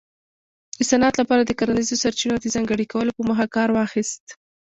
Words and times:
د 0.77 0.79
صنعت 0.89 1.15
لپاره 1.21 1.41
د 1.45 1.51
کرنیزو 1.59 2.01
سرچینو 2.03 2.35
د 2.41 2.45
ځانګړي 2.55 2.85
کولو 2.93 3.15
په 3.17 3.21
موخه 3.27 3.45
کار 3.55 3.69
واخیست 3.71 4.25